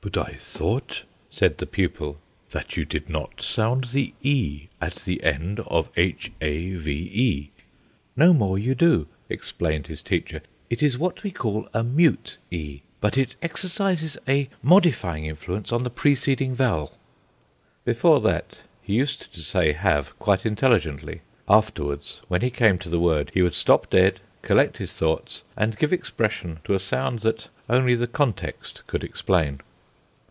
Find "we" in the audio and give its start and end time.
11.24-11.30